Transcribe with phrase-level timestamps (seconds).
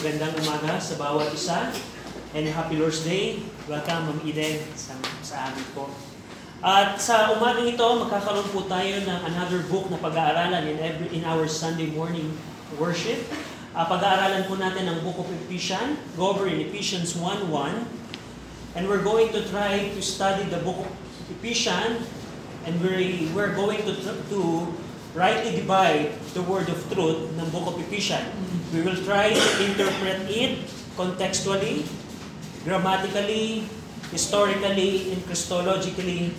[0.00, 1.68] magandang umaga sa bawat isa.
[2.32, 3.44] And happy Lord's Day.
[3.68, 5.92] Welcome, Ma'am Eden, sa, sa amin po.
[6.64, 11.22] At sa umagang ito, magkakaroon po tayo ng another book na pag-aaralan in, every, in
[11.28, 12.32] our Sunday morning
[12.80, 13.28] worship.
[13.76, 17.52] Uh, pag-aaralan po natin ang Book of Ephesians, go over in Ephesians 1.1.
[18.80, 20.92] And we're going to try to study the Book of
[21.28, 22.08] Ephesians
[22.64, 23.04] and we're,
[23.36, 23.92] we're going to,
[24.32, 24.40] to
[25.14, 28.30] rightly divide the word of truth ng Book of Ephesians.
[28.70, 30.62] We will try to interpret it
[30.94, 31.82] contextually,
[32.62, 33.66] grammatically,
[34.14, 36.30] historically, and Christologically.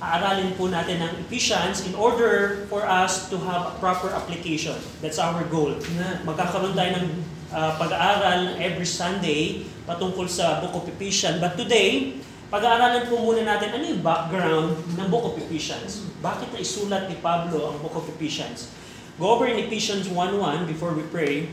[0.00, 4.78] Aaralin po natin ang Ephesians in order for us to have a proper application.
[5.02, 5.76] That's our goal.
[6.22, 7.06] Magkakaroon tayo ng
[7.50, 11.42] uh, pag-aaral every Sunday patungkol sa Book of Ephesians.
[11.42, 12.16] But today,
[12.50, 16.02] pag-aaralan po muna natin ano yung background ng Book of Ephesians.
[16.18, 18.74] Bakit na isulat ni Pablo ang Book of Ephesians?
[19.22, 21.46] Go over in Ephesians 1.1 before we pray.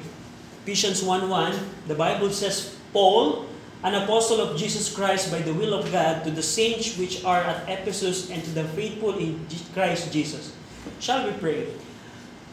[0.66, 1.54] Ephesians 1.1,
[1.86, 3.46] the Bible says, Paul,
[3.86, 7.46] an apostle of Jesus Christ by the will of God, to the saints which are
[7.46, 9.46] at Ephesus and to the faithful in
[9.78, 10.52] Christ Jesus.
[10.98, 11.70] Shall we pray?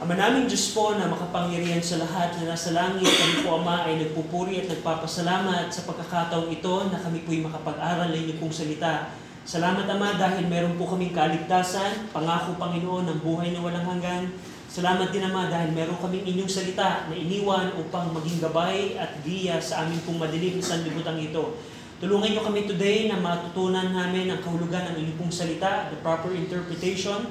[0.05, 4.05] Ama naming Diyos po na makapangyarihan sa lahat na nasa langit, kami po Ama ay
[4.05, 9.17] nagpupuri at nagpapasalamat sa pagkakataong ito na kami po'y makapag-aral ng inyong salita.
[9.49, 14.29] Salamat Ama dahil meron po kaming kaligtasan, pangako Panginoon ng buhay na walang hanggan.
[14.69, 19.57] Salamat din Ama dahil meron kaming inyong salita na iniwan upang maging gabay at giya
[19.57, 21.57] sa aming pong madilim na sanlibutan ito.
[22.05, 27.25] Tulungan niyo kami today na matutunan namin ang kahulugan ng inyong salita, the proper interpretation,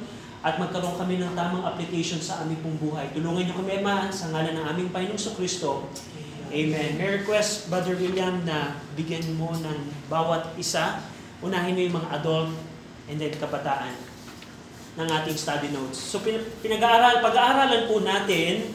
[0.43, 3.07] at magkaroon kami ng tamang application sa aming pong buhay.
[3.15, 5.87] Tulungan niyo kami, Ama, sa ngalan ng aming Panginoong Kristo.
[6.53, 6.99] Amen.
[6.99, 9.79] May request, Brother William, na bigyan mo ng
[10.11, 10.99] bawat isa.
[11.39, 12.51] Unahin mo yung mga adult
[13.07, 13.95] and then kabataan
[14.99, 15.97] ng ating study notes.
[15.97, 16.21] So
[16.61, 18.69] pinag-aaral, pag-aaralan po natin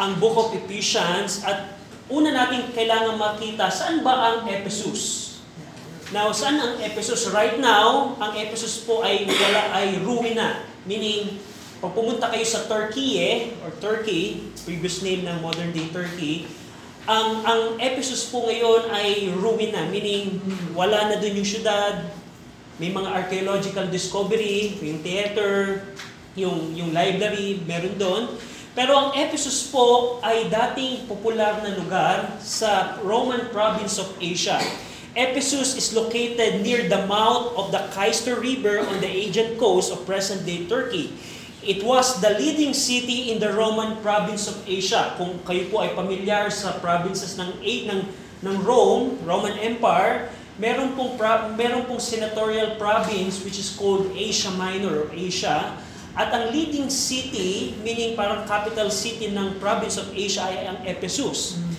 [0.00, 1.78] ang Book of Ephesians at
[2.10, 5.31] una natin kailangan makita saan ba ang Ephesus.
[6.12, 7.24] Now, saan ang Ephesus?
[7.32, 10.60] Right now, ang Ephesus po ay wala ay ruina.
[10.84, 11.40] Meaning,
[11.80, 16.44] pag pumunta kayo sa Turkey eh, or Turkey, previous name ng modern day Turkey,
[17.08, 20.36] ang ang Ephesus po ngayon ay ruina, meaning
[20.76, 22.04] wala na doon yung syudad,
[22.76, 25.80] may mga archaeological discovery, yung theater,
[26.36, 28.22] yung, yung library, meron doon.
[28.76, 34.60] Pero ang Ephesus po ay dating popular na lugar sa Roman province of Asia.
[35.12, 40.08] Ephesus is located near the mouth of the Kaister River on the Aegean coast of
[40.08, 41.12] present-day Turkey.
[41.60, 45.12] It was the leading city in the Roman province of Asia.
[45.20, 48.02] Kung kayo po ay pamilyar sa provinces ng, ng,
[48.40, 51.20] ng Rome, Roman Empire, meron pong,
[51.60, 55.76] meron pong senatorial province which is called Asia Minor or Asia.
[56.16, 61.60] At ang leading city, meaning parang capital city ng province of Asia ay ang Ephesus.
[61.60, 61.71] Mm.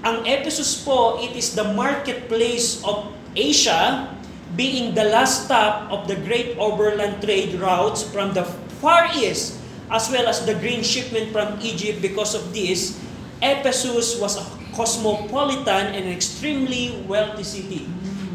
[0.00, 4.08] Ang Ephesus po, it is the marketplace of Asia,
[4.56, 8.48] being the last stop of the great overland trade routes from the
[8.80, 9.60] Far East,
[9.92, 12.00] as well as the grain shipment from Egypt.
[12.00, 12.96] Because of this,
[13.44, 17.84] Ephesus was a cosmopolitan and extremely wealthy city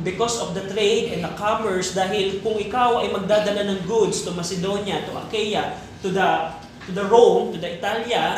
[0.05, 4.29] because of the trade and the commerce dahil kung ikaw ay magdadala ng goods to
[4.37, 5.73] Macedonia, to Achaia,
[6.05, 6.53] to the
[6.85, 8.37] to the Rome, to the Italia,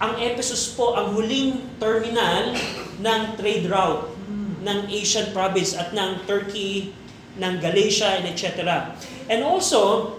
[0.00, 2.56] ang Ephesus po ang huling terminal
[3.04, 4.08] ng trade route
[4.64, 6.96] ng Asian province at ng Turkey,
[7.36, 8.48] ng Galatia, and etc.
[9.28, 10.16] And also,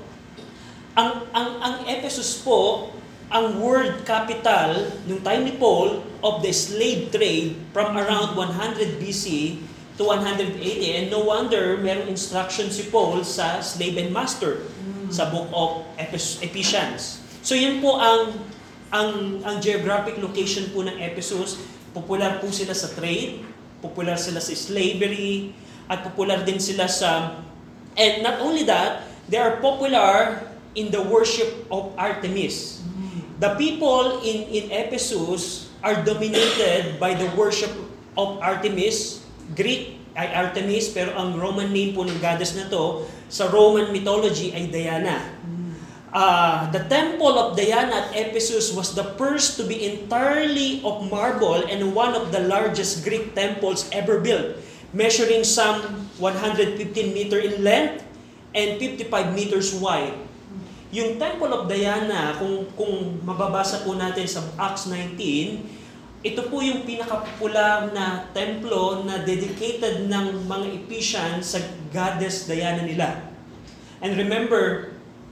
[0.93, 2.93] ang, ang, ang Ephesus po,
[3.31, 9.57] ang world capital nung time ni Paul of the slave trade from around 100 BC
[9.95, 10.59] to 180
[10.99, 14.67] and no wonder merong instruction si Paul sa slave and master
[15.07, 15.87] sa book of
[16.43, 17.23] Ephesians.
[17.39, 18.35] So yun po ang
[18.91, 21.63] ang ang geographic location po ng Ephesus,
[21.95, 23.41] popular po sila sa trade,
[23.79, 25.55] popular sila sa slavery,
[25.87, 27.39] at popular din sila sa
[27.95, 30.43] and not only that, they are popular
[30.75, 32.83] in the worship of Artemis.
[33.41, 37.73] The people in in Ephesus are dominated by the worship
[38.13, 39.25] of Artemis,
[39.57, 44.51] Greek ay Artemis, pero ang Roman name po ng goddess na to, sa Roman mythology
[44.51, 45.40] ay Diana.
[46.11, 51.63] Uh, the temple of Diana at Ephesus was the first to be entirely of marble
[51.63, 54.59] and one of the largest Greek temples ever built,
[54.91, 55.79] measuring some
[56.19, 56.83] 115
[57.15, 58.03] meter in length
[58.51, 60.19] and 55 meters wide.
[60.91, 66.83] Yung Temple of Diana, kung, kung mababasa po natin sa Acts 19, ito po yung
[66.83, 71.63] pinakapopular na templo na dedicated ng mga Ephesians sa
[71.95, 73.23] goddess Diana nila.
[74.03, 74.90] And remember,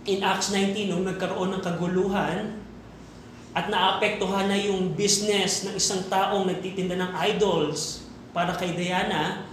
[0.09, 2.57] in Acts 19, nung nagkaroon ng kaguluhan,
[3.53, 9.45] at naapektuhan na yung business ng isang taong nagtitinda ng idols para kay Diana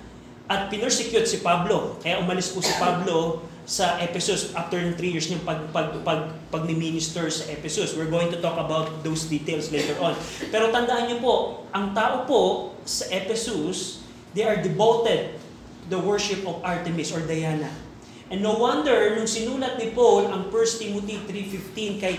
[0.47, 1.97] at pinersecute si Pablo.
[2.05, 6.31] Kaya umalis po si Pablo sa Ephesus after ng 3 years niyang pag, pag, pag,
[6.55, 7.99] pag-minister sa Ephesus.
[7.99, 10.15] We're going to talk about those details later on.
[10.55, 12.43] Pero tandaan niyo po, ang tao po
[12.87, 14.07] sa Ephesus,
[14.39, 17.86] they are devoted to the worship of Artemis or Diana.
[18.27, 22.15] And no wonder, nung sinulat ni Paul ang 1 Timothy 3.15 kay,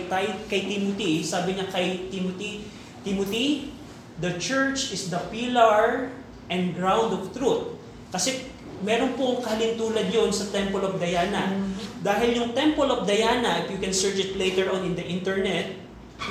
[0.48, 2.64] kay Timothy, sabi niya kay Timothy,
[3.04, 3.76] Timothy,
[4.24, 6.08] the church is the pillar
[6.48, 7.76] and ground of truth.
[8.08, 8.48] Kasi
[8.88, 11.60] meron pong kalintulad yon sa Temple of Diana.
[12.00, 15.76] Dahil yung Temple of Diana, if you can search it later on in the internet,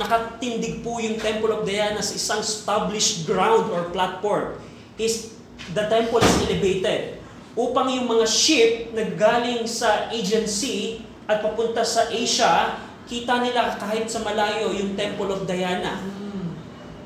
[0.00, 4.56] nakatindig po yung Temple of Diana sa isang established ground or platform.
[4.96, 5.36] Is
[5.76, 7.15] the temple is elevated
[7.56, 12.76] upang yung mga ship na galing sa agency at papunta sa Asia,
[13.08, 15.98] kita nila kahit sa malayo yung Temple of Diana.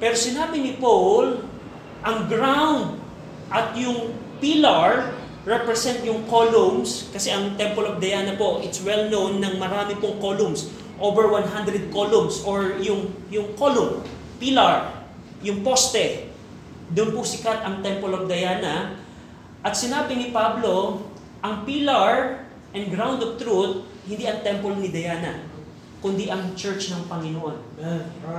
[0.02, 1.46] Pero sinabi ni Paul,
[2.02, 2.98] ang ground
[3.52, 4.10] at yung
[4.42, 5.14] pillar
[5.44, 10.20] represent yung columns kasi ang Temple of Diana po, it's well known ng marami pong
[10.20, 10.68] columns,
[11.00, 14.04] over 100 columns or yung yung column,
[14.36, 14.92] pillar,
[15.40, 16.28] yung poste.
[16.90, 18.98] Doon po sikat ang Temple of Diana.
[19.60, 21.04] At sinabi ni Pablo,
[21.44, 25.44] ang pillar and ground of truth, hindi ang temple ni Diana,
[26.00, 27.56] kundi ang church ng Panginoon.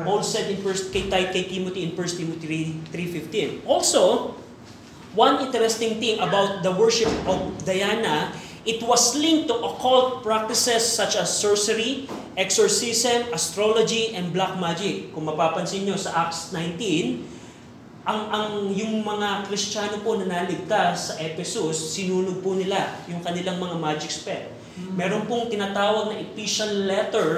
[0.01, 3.69] Paul said in first kay, kay Timothy in 1 Timothy 3.15.
[3.69, 4.33] Also,
[5.13, 8.33] one interesting thing about the worship of Diana,
[8.65, 15.13] it was linked to occult practices such as sorcery, exorcism, astrology, and black magic.
[15.13, 17.40] Kung mapapansin nyo sa Acts 19,
[18.01, 23.61] ang ang yung mga Kristiyano po na naligtas sa Ephesus, sinunog po nila yung kanilang
[23.61, 24.49] mga magic spell.
[24.97, 27.29] Meron pong tinatawag na Ephesian letter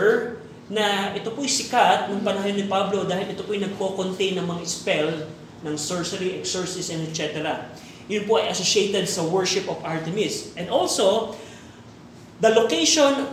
[0.72, 5.12] na ito po'y sikat nung panahon ni Pablo dahil ito po'y nagko-contain ng mga spell
[5.64, 7.44] ng sorcery, exorcism, etc.
[8.08, 10.56] Yun po ay associated sa worship of Artemis.
[10.56, 11.36] And also,
[12.40, 13.28] the location,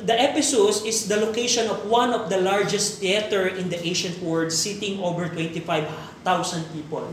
[0.00, 4.52] the Ephesus is the location of one of the largest theater in the ancient world,
[4.52, 5.84] seating over 25,000
[6.72, 7.04] people.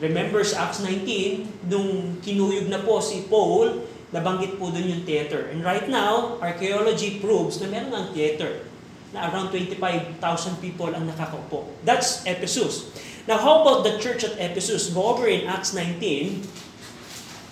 [0.00, 5.48] Remember sa Acts 19, nung kinuyog na po si Paul, nabanggit po doon yung theater.
[5.48, 8.68] And right now, archaeology proves na meron ang theater
[9.16, 10.20] na around 25,000
[10.60, 11.64] people ang nakakaupo.
[11.88, 12.92] That's Ephesus.
[13.24, 14.92] Now, how about the church at Ephesus?
[14.92, 16.46] Go over in Acts 19.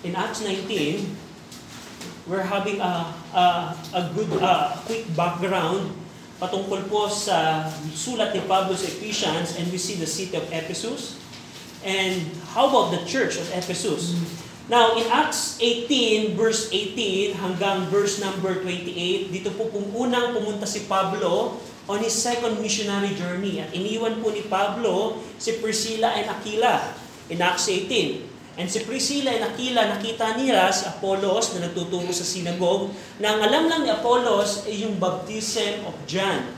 [0.05, 1.24] In Acts 19,
[2.27, 3.43] we're having a, a,
[3.93, 5.93] a good, uh, quick background
[6.35, 7.63] patungkol po sa
[7.95, 11.15] sulat ni Pablo sa Ephesians and we see the city of Ephesus.
[11.85, 12.17] And
[12.51, 14.17] how about the church of Ephesus?
[14.65, 20.65] Now, in Acts 18, verse 18 hanggang verse number 28, dito po kung unang pumunta
[20.65, 23.61] si Pablo on his second missionary journey.
[23.61, 26.97] At iniwan po ni Pablo si Priscilla and Aquila
[27.29, 28.34] in Acts 18.
[28.55, 33.41] And si Priscilla and Aquila, nakita nila si Apollos na nagtuturo sa sinagog, na ang
[33.43, 36.55] alam lang ni Apollos ay yung baptism of John.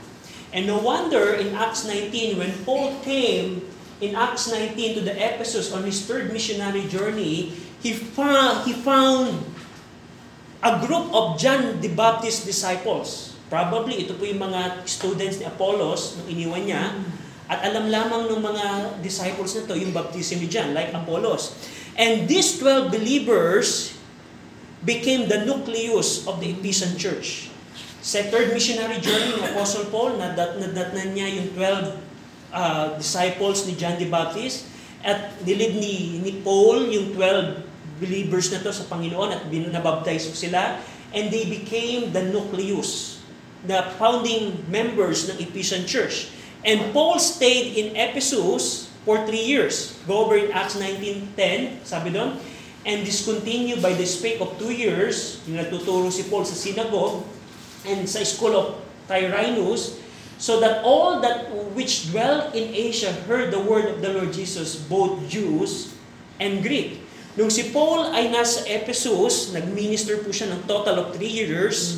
[0.54, 3.66] And no wonder in Acts 19, when Paul came
[3.98, 7.50] in Acts 19 to the Ephesus on his third missionary journey,
[7.82, 9.34] he found, he found
[10.62, 13.34] a group of John the Baptist disciples.
[13.50, 16.84] Probably ito po yung mga students ni Apollos nung iniwan niya.
[17.48, 18.66] At alam lamang ng mga
[19.00, 21.56] disciples na to yung baptism ni John, like Apollos.
[21.98, 23.98] And these 12 believers
[24.86, 27.50] became the nucleus of the Ephesian church.
[27.98, 33.74] Sa third missionary journey ng Apostle Paul, nadat, nadatnan niya yung 12 uh, disciples ni
[33.74, 34.70] John the Baptist
[35.02, 37.66] at nilid ni, ni Paul yung 12
[37.98, 40.78] believers na to sa Panginoon at nabaptize sila
[41.10, 43.18] and they became the nucleus,
[43.66, 46.30] the founding members ng Ephesian church.
[46.62, 49.96] And Paul stayed in Ephesus for three years.
[50.04, 52.36] Go over in Acts 19.10, sabi doon,
[52.84, 57.24] and discontinued by the space of two years, yung nagtuturo si Paul sa synagogue,
[57.88, 58.66] and sa school of
[59.08, 59.96] Tyrannus,
[60.36, 64.76] so that all that which dwell in Asia heard the word of the Lord Jesus,
[64.76, 65.96] both Jews
[66.36, 67.00] and Greek.
[67.32, 71.96] Nung si Paul ay nasa Ephesus, nag-minister po siya ng total of three years,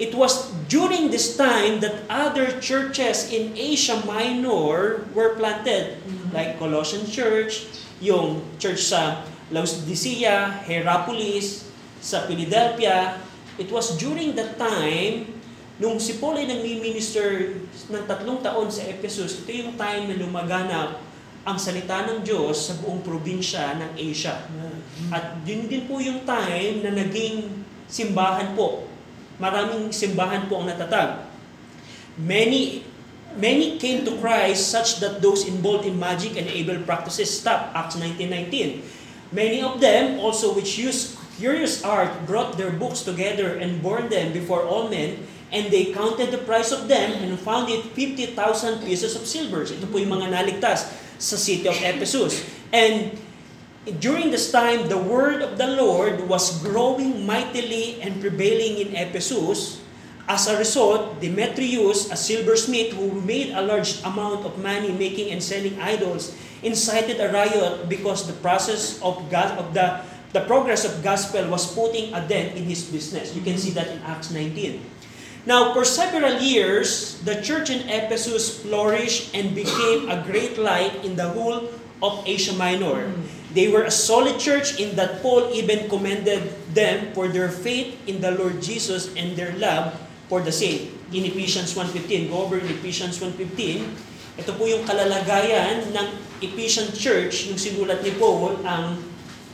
[0.00, 6.00] It was during this time that other churches in Asia Minor were planted,
[6.30, 7.68] like Colossian Church,
[8.00, 11.68] yung church sa Laodicea, Hierapolis,
[12.00, 13.20] sa Philadelphia.
[13.60, 15.36] It was during that time,
[15.76, 17.60] nung si Paul ay nag-minister
[17.92, 21.02] ng tatlong taon sa Ephesus, ito yung time na lumaganap
[21.44, 24.44] ang salita ng Diyos sa buong probinsya ng Asia.
[25.12, 28.90] At yun din po yung time na naging simbahan po
[29.40, 31.24] maraming simbahan po ang natatag.
[32.20, 32.84] Many
[33.36, 37.76] Many came to Christ such that those involved in magic and evil practices stopped.
[37.76, 38.82] Acts 19.19.
[39.30, 44.32] Many of them also which used curious art brought their books together and burned them
[44.32, 49.16] before all men and they counted the price of them and found it 50,000 pieces
[49.16, 49.66] of silver.
[49.66, 50.86] Ito po yung mga naligtas
[51.18, 52.46] sa city of Ephesus.
[52.70, 53.18] And
[53.98, 59.79] during this time, the word of the Lord was growing mightily and prevailing in Ephesus.
[60.30, 65.42] As a result, Demetrius, a silversmith who made a large amount of money making and
[65.42, 71.02] selling idols, incited a riot because the process of God, of the the progress of
[71.02, 73.34] gospel was putting a dent in his business.
[73.34, 74.78] You can see that in Acts 19.
[75.50, 81.18] Now, for several years, the church in Ephesus flourished and became a great light in
[81.18, 81.74] the whole
[82.06, 83.10] of Asia Minor.
[83.50, 88.22] They were a solid church in that Paul even commended them for their faith in
[88.22, 89.98] the Lord Jesus and their love
[90.30, 90.94] for the saint.
[91.10, 96.06] In Ephesians 1.15, go over in Ephesians 1.15, ito po yung kalalagayan ng
[96.38, 99.02] Ephesian church, yung sinulat ni Paul, ang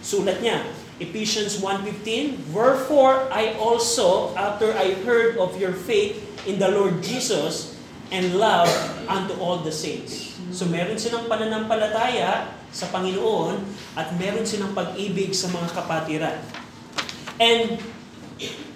[0.04, 0.60] sulat niya.
[1.00, 7.76] Ephesians 1.15, Wherefore I also, after I heard of your faith in the Lord Jesus,
[8.10, 8.70] and love
[9.10, 10.38] unto all the saints.
[10.54, 13.58] So meron silang pananampalataya sa Panginoon
[13.98, 16.38] at meron silang pag-ibig sa mga kapatiran.
[17.42, 17.82] And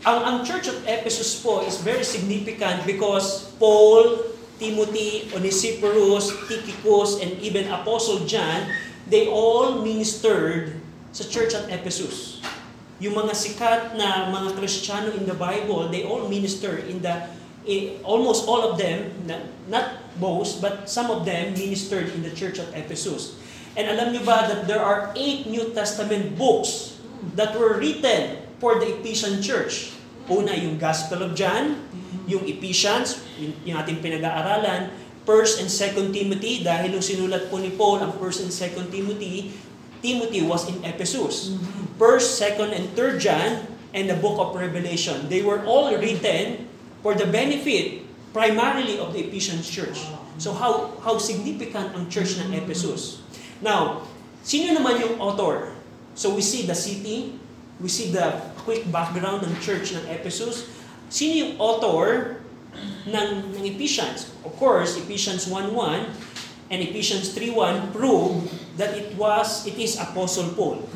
[0.09, 4.25] ang, ang Church of Ephesus po is very significant because Paul,
[4.57, 8.69] Timothy, Onesiphorus, Tychicus, and even Apostle John,
[9.09, 10.81] they all ministered
[11.13, 12.41] sa Church at Ephesus.
[13.01, 17.29] Yung mga sikat na mga Kristiyano in the Bible, they all minister in the,
[17.65, 19.13] in, almost all of them,
[19.69, 23.37] not most, but some of them ministered in the Church at Ephesus.
[23.77, 27.01] And alam niyo ba that there are eight New Testament books
[27.37, 29.97] that were written for the Ephesian church.
[30.31, 31.81] Una, yung Gospel of John,
[32.31, 34.95] yung Ephesians, yung, ating pinag-aaralan,
[35.27, 39.51] 1st and 2nd Timothy, dahil yung sinulat po ni Paul, ang 1st and 2nd Timothy,
[40.01, 41.59] Timothy was in Ephesus.
[41.99, 43.51] 1st, 2nd, and 3rd John,
[43.93, 45.27] and the book of Revelation.
[45.27, 46.71] They were all written
[47.03, 49.99] for the benefit primarily of the Ephesian church.
[50.39, 53.21] So how how significant ang church ng Ephesus.
[53.61, 54.07] Now,
[54.47, 55.75] sino naman yung author?
[56.15, 57.37] So we see the city,
[57.81, 60.69] we see the quick background ng church ng Ephesus.
[61.09, 62.39] Sino yung author
[63.09, 64.31] ng, ng Ephesians?
[64.45, 65.75] Of course, Ephesians 1.1
[66.71, 68.47] and Ephesians 3.1 prove
[68.77, 70.87] that it was, it is Apostle Paul.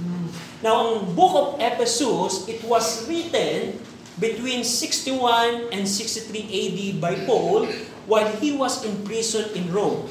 [0.62, 3.76] Now, ang book of Ephesus, it was written
[4.16, 7.66] between 61 and 63 AD by Paul
[8.06, 10.08] while he was in prison in Rome.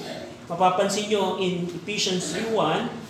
[0.52, 3.03] Mapapansin nyo in Ephesians 3.1,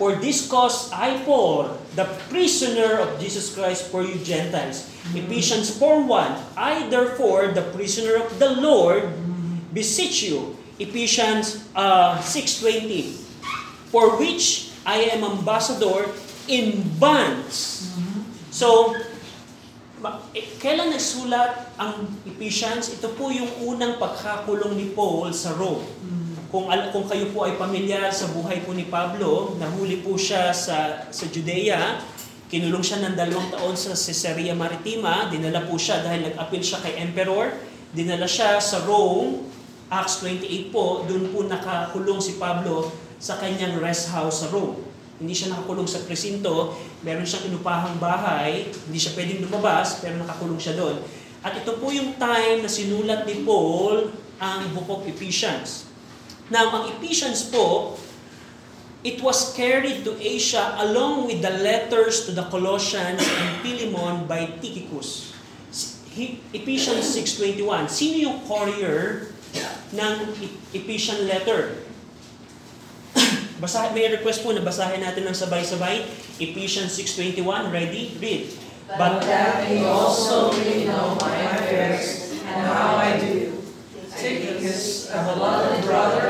[0.00, 4.88] For this cause I, Paul, the prisoner of Jesus Christ for you Gentiles.
[5.12, 9.12] Ephesians 4.1, I therefore, the prisoner of the Lord,
[9.76, 10.56] beseech you.
[10.80, 13.12] Ephesians uh, 6.20,
[13.92, 16.08] For which I am ambassador
[16.48, 17.92] in bonds.
[18.48, 18.96] So,
[20.32, 22.88] eh, kailan nagsulat ang Ephesians?
[22.96, 25.84] Ito po yung unang pagkakulong ni Paul sa Rome.
[26.50, 31.06] Kung, kung kayo po ay pamilyar sa buhay po ni Pablo, nahuli po siya sa,
[31.06, 32.02] sa Judea,
[32.50, 36.98] kinulong siya ng dalawang taon sa Caesarea Maritima, dinala po siya dahil nag-appeal siya kay
[37.06, 37.54] Emperor,
[37.94, 39.46] dinala siya sa Rome,
[39.94, 42.90] Acts 28 po, doon po nakakulong si Pablo
[43.22, 44.82] sa kanyang rest house sa Rome.
[45.22, 46.74] Hindi siya nakakulong sa presinto,
[47.06, 50.98] meron siyang inupahang bahay, hindi siya pwedeng lumabas, pero nakakulong siya doon.
[51.46, 54.10] At ito po yung time na sinulat ni Paul
[54.42, 55.89] ang Book of Ephesians.
[56.50, 57.94] Now, ang Ephesians po,
[59.06, 64.58] it was carried to Asia along with the letters to the Colossians and Philemon by
[64.58, 65.30] Tychicus.
[66.52, 67.86] Ephesians 6.21.
[67.86, 69.30] Sino yung courier
[69.94, 70.14] ng
[70.74, 71.86] Ephesian letter?
[73.62, 76.02] Basa, may request po na basahin natin ng sabay-sabay.
[76.42, 78.18] Ephesians 6.21, ready?
[78.18, 78.50] Read.
[78.90, 83.54] But that ye also may know my affairs and how I do.
[84.10, 86.29] Tychicus, a beloved brother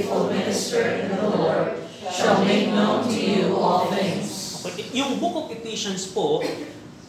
[0.00, 1.76] faithful minister in the Lord,
[2.08, 4.56] shall make known to you all things.
[4.64, 4.88] Okay.
[4.96, 6.40] Yung book of Ephesians po,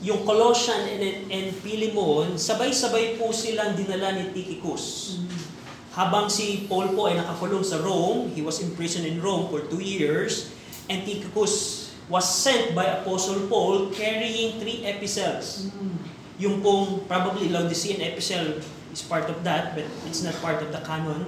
[0.03, 5.15] yung Colossian and, and Philemon, sabay-sabay po silang dinala ni Tychicus.
[5.95, 9.79] Habang si Paul po ay nakakulong sa Rome, he was imprisoned in Rome for two
[9.79, 10.51] years,
[10.91, 15.71] and Tychicus was sent by Apostle Paul carrying three epistles.
[16.43, 18.59] Yung pong probably Laodicean epistle
[18.91, 21.23] is part of that, but it's not part of the canon.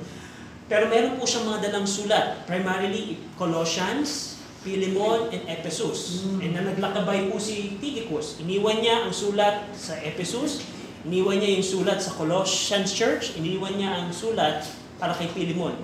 [0.71, 6.23] Pero meron po siyang mga dalang sulat, primarily Colossians, Philemon, and Ephesus.
[6.39, 8.39] And na naglakabay po si Tychicus.
[8.39, 10.63] Iniwan niya ang sulat sa Ephesus,
[11.03, 14.63] Iniwan niya yung sulat sa Colossians Church, iniwan niya ang sulat
[14.95, 15.75] para kay Philemon.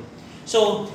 [0.48, 0.88] So,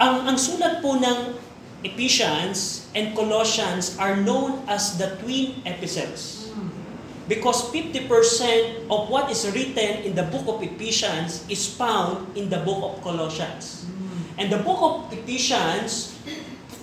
[0.00, 1.36] ang, ang sulat po ng
[1.84, 6.39] Ephesians and Colossians are known as the twin epistles.
[7.30, 12.58] Because 50% of what is written in the book of Ephesians is found in the
[12.66, 13.86] book of Colossians.
[14.34, 16.18] And the book of Ephesians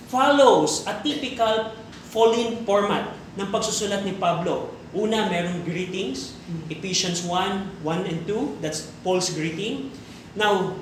[0.08, 1.76] follows a typical
[2.08, 4.72] Pauline format ng pagsusulat ni Pablo.
[4.96, 6.32] Una, merong greetings,
[6.72, 9.92] Ephesians 1, 1 and 2, that's Paul's greeting.
[10.32, 10.72] Now,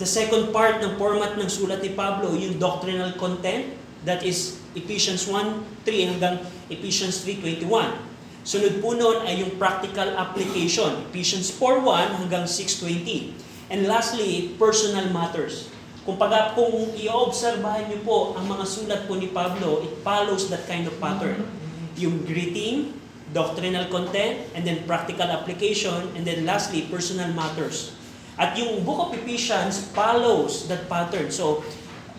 [0.00, 3.76] the second part ng format ng sulat ni Pablo, yung doctrinal content,
[4.08, 6.40] that is Ephesians 1, 3 hanggang
[6.72, 8.11] Ephesians 3, 21.
[8.42, 13.38] Sunod po nun ay yung practical application, Ephesians 4.1 hanggang 6.20.
[13.70, 15.70] And lastly, personal matters.
[16.02, 20.66] Kung, pag, kung i-obserbahan niyo po ang mga sulat po ni Pablo, it follows that
[20.66, 21.46] kind of pattern.
[21.94, 22.98] Yung greeting,
[23.30, 27.94] doctrinal content, and then practical application, and then lastly, personal matters.
[28.34, 31.30] At yung book of Ephesians follows that pattern.
[31.30, 31.62] So,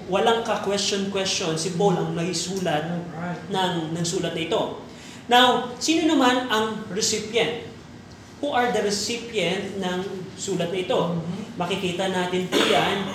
[0.07, 2.87] walang ka-question-question si Paul ang naisulat
[3.51, 4.79] ng, ng sulat na ito.
[5.31, 7.69] Now, sino naman ang recipient?
[8.43, 10.03] Who are the recipient ng
[10.35, 10.99] sulat na ito?
[11.55, 13.07] Makikita natin po yan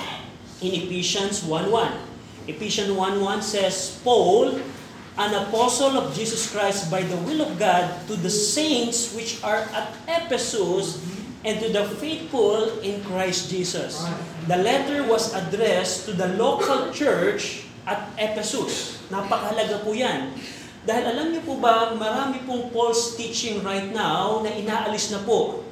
[0.64, 2.48] in Ephesians 1.1.
[2.48, 4.56] Ephesians 1.1 says, Paul,
[5.20, 9.68] an apostle of Jesus Christ by the will of God, to the saints which are
[9.76, 11.02] at Ephesus,
[11.44, 14.00] and to the faithful in Christ Jesus.
[14.48, 18.96] The letter was addressed to the local church at Ephesus.
[19.12, 20.34] Napakahalaga po yan.
[20.86, 25.66] Dahil alam niyo po ba, marami pong false teaching right now na inaalis na po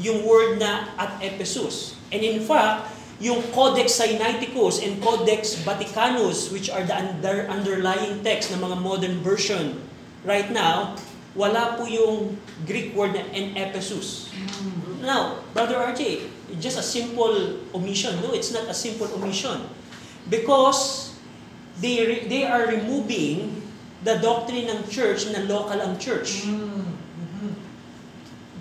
[0.00, 1.98] yung word na at Ephesus.
[2.14, 8.52] And in fact, yung Codex Sinaiticus and Codex Vaticanus, which are the under, underlying text
[8.52, 9.80] ng mga modern version
[10.22, 10.94] right now,
[11.36, 14.32] wala po yung Greek word na en Ephesus.
[15.04, 16.28] Now, Brother RJ,
[16.60, 18.20] just a simple omission.
[18.24, 19.64] No, it's not a simple omission.
[20.28, 21.12] Because
[21.80, 23.65] they, they are removing
[24.06, 26.46] the doctrine ng church na local ang church.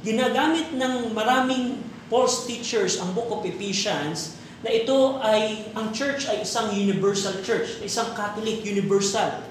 [0.01, 6.41] Ginagamit ng maraming false teachers ang Book of Ephesians na ito ay, ang church ay
[6.41, 9.45] isang universal church, isang Catholic universal.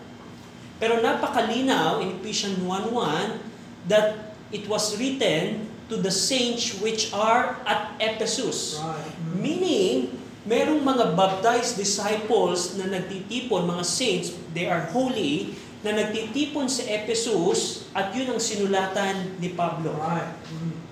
[0.83, 3.38] Pero napakalinaw in Ephesians 1.1
[3.87, 8.83] that it was written to the saints which are at Ephesus.
[8.83, 9.14] Right.
[9.38, 10.11] Meaning,
[10.42, 15.54] merong mga baptized disciples na nagtitipon, mga saints, they are holy,
[15.85, 19.92] na nagtitipon sa Ephesus at yun ang sinulatan ni Pablo.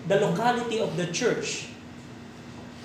[0.05, 1.73] The locality of the church.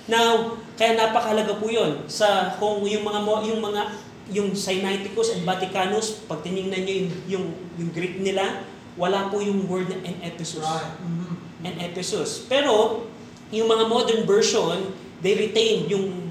[0.08, 3.20] Now, kaya napakahalaga po yun sa kung yung mga
[3.52, 3.82] yung mga
[4.28, 7.46] yung Sinaiticus and Vaticanus, pag tiningnan niyo yung, yung,
[7.80, 8.64] yung Greek nila,
[8.96, 11.64] wala po yung word na en Ephesus Right.
[11.64, 12.44] and Ephesus.
[12.44, 13.04] Pero,
[13.48, 14.92] yung mga modern version,
[15.24, 16.28] they retain yung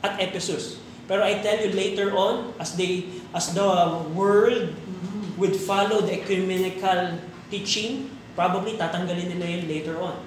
[0.00, 0.80] at Ephesus.
[1.04, 3.68] Pero I tell you later on, as they as the
[4.16, 4.72] world
[5.36, 7.18] would follow the ecumenical
[7.50, 10.18] teaching, probably tatanggalin nila yun later on.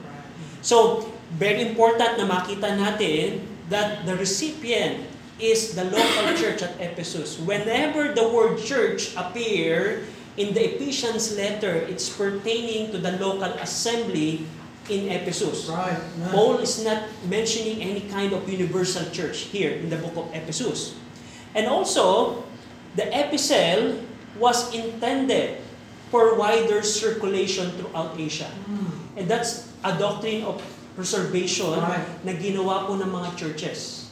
[0.61, 5.07] So, very important na makita natin that the recipient
[5.39, 7.39] is the local church at Ephesus.
[7.39, 14.45] Whenever the word church appear in the Ephesians letter, it's pertaining to the local assembly
[14.89, 15.67] in Ephesus.
[15.67, 15.99] Right.
[16.31, 20.95] Paul is not mentioning any kind of universal church here in the book of Ephesus.
[21.55, 22.43] And also,
[22.95, 23.99] the epistle
[24.37, 25.59] was intended
[26.07, 28.47] for wider circulation throughout Asia.
[29.17, 30.61] And that's a doctrine of
[30.95, 32.05] preservation Right.
[32.25, 34.09] na ginawa po ng mga churches.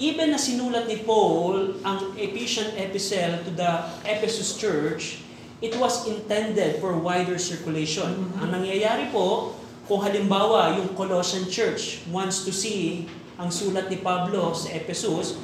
[0.00, 3.72] Even na sinulat ni Paul ang Ephesian epistle to the
[4.02, 5.22] Ephesus church,
[5.60, 8.34] it was intended for wider circulation.
[8.42, 13.04] Ang nangyayari po, kung halimbawa yung Colossian church wants to see
[13.36, 15.36] ang sulat ni Pablo sa Ephesus,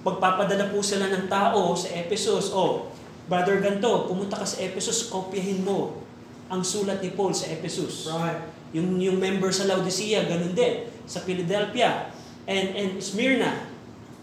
[0.00, 2.88] pagpapadala po sila ng tao sa Ephesus, oh,
[3.28, 6.00] Brother Ganto, pumunta ka sa Ephesus, kopyahin mo
[6.48, 8.08] ang sulat ni Paul sa Ephesus.
[8.08, 8.40] Right.
[8.72, 10.88] Yung, yung member sa Laodicea, ganun din.
[11.04, 12.08] Sa Philadelphia
[12.48, 13.68] and, and Smyrna,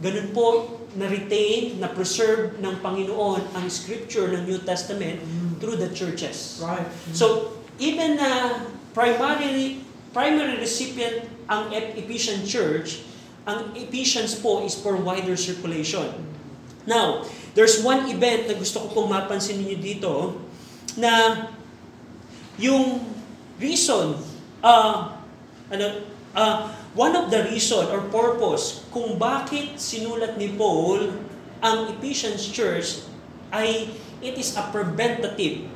[0.02, 5.22] ganun po na-retain, na-preserve ng Panginoon ang scripture ng New Testament
[5.62, 6.58] through the churches.
[6.62, 6.90] Right.
[7.14, 8.64] So, even na
[8.96, 13.04] primary primary recipient ang Ep- Ephesian church,
[13.44, 16.08] ang Ephesians po is for wider circulation.
[16.88, 20.14] Now, there's one event na gusto ko pong mapansin ninyo dito
[21.00, 21.48] na
[22.60, 23.02] yung
[23.58, 24.20] reason,
[24.60, 25.16] uh,
[25.72, 25.88] ano,
[26.36, 31.16] uh, one of the reason or purpose kung bakit sinulat ni Paul
[31.64, 33.04] ang Ephesians church
[33.52, 33.90] ay
[34.20, 35.68] it is a preventative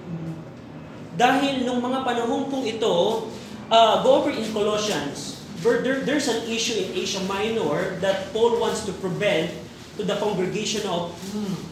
[1.20, 3.28] dahil nung mga panahon pong ito,
[3.68, 5.44] uh, go over in Colossians.
[5.60, 9.52] There- there's an issue in Asia Minor that Paul wants to prevent
[10.00, 11.12] to the congregation of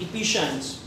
[0.03, 0.83] Ephesians.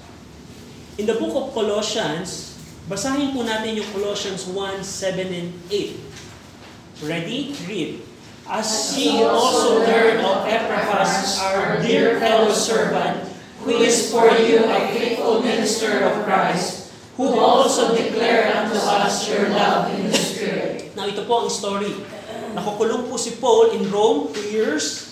[1.01, 7.09] In the book of Colossians, basahin po natin yung Colossians 1, 7, and 8.
[7.09, 7.57] Ready?
[7.65, 8.05] Read.
[8.45, 13.25] As ye also learned of Epaphras, our dear fellow servant,
[13.65, 19.49] who is for you a faithful minister of Christ, who also declared unto us your
[19.49, 20.93] love in the Spirit.
[20.93, 22.05] Now ito po ang story.
[22.53, 25.09] Nakukulong po si Paul in Rome two years.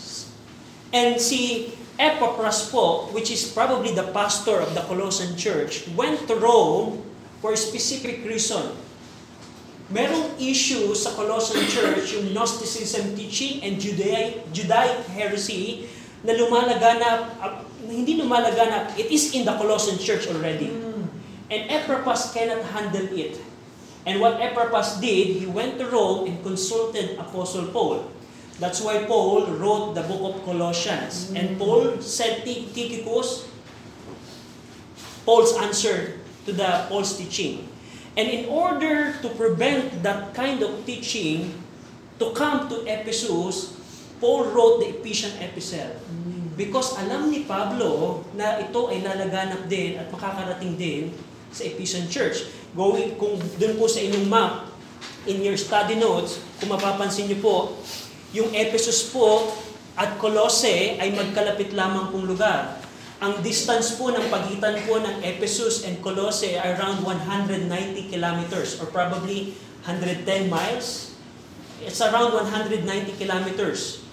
[0.93, 6.39] And si Epaphras po, which is probably the pastor of the Colossian church, went to
[6.39, 7.03] Rome
[7.43, 8.71] for a specific reason.
[9.91, 15.91] Merong issue sa Colossian church, yung Gnosticism teaching and Judaic, Judaic heresy
[16.23, 20.71] na lumalaganap, uh, hindi lumalaganap, it is in the Colossian church already.
[21.51, 23.41] And Epaphras cannot handle it.
[24.07, 28.07] And what Epaphras did, he went to Rome and consulted Apostle Paul.
[28.59, 31.31] That's why Paul wrote the book of Colossians.
[31.35, 33.47] And Paul said to Tychicus,
[35.23, 37.71] Paul's answer to the Paul's teaching.
[38.19, 41.55] And in order to prevent that kind of teaching
[42.19, 43.79] to come to Ephesus,
[44.19, 45.95] Paul wrote the Ephesian epistle.
[46.59, 51.15] Because alam ni Pablo na ito ay lalaganap din at makakarating din
[51.55, 52.51] sa Ephesian church.
[52.75, 54.67] Going, kung dun po sa inyong map,
[55.31, 57.79] in your study notes, kung mapapansin niyo po,
[58.37, 59.57] yung Ephesus po
[59.97, 62.77] at Colossae ay magkalapit lamang pong lugar.
[63.19, 67.67] Ang distance po ng pagitan po ng Ephesus and Colossae ay around 190
[68.13, 71.17] kilometers or probably 110 miles.
[71.83, 72.85] It's around 190
[73.19, 74.05] kilometers.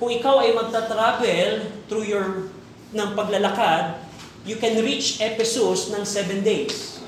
[0.00, 2.48] Kung ikaw ay magta-travel through your
[2.94, 3.98] ng paglalakad,
[4.46, 7.02] you can reach Ephesus ng 7 days.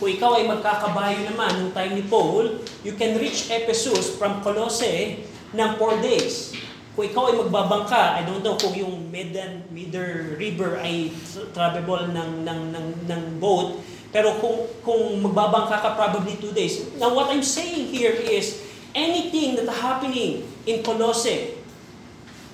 [0.00, 5.25] Kung ikaw ay magkakabayo naman ng time ni Paul, you can reach Ephesus from Colossae
[5.54, 6.56] ng 4 days.
[6.96, 11.12] Kung ikaw ay magbabangka, I don't know kung yung Medan, Middle River ay
[11.52, 13.78] travelable ng, ng, ng, ng boat,
[14.08, 16.88] pero kung, kung magbabangka ka, probably 2 days.
[16.96, 18.64] Now, what I'm saying here is,
[18.96, 21.52] anything that happening in Colossae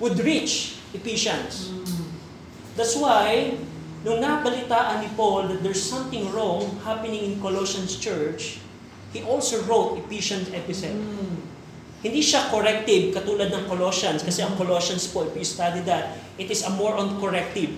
[0.03, 1.71] would reach Ephesians.
[2.75, 3.55] That's why,
[4.03, 8.59] nung nabalitaan ni Paul that there's something wrong happening in Colossians church,
[9.15, 10.99] he also wrote Ephesians epistle.
[12.03, 16.51] Hindi siya corrective katulad ng Colossians kasi ang Colossians po, if you study that, it
[16.51, 17.71] is a more on corrective.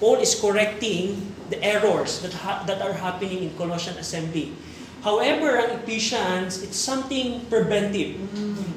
[0.00, 1.20] Paul is correcting
[1.52, 4.56] the errors that ha- that are happening in Colossian assembly.
[5.04, 8.16] However, ang Ephesians, it's something preventive.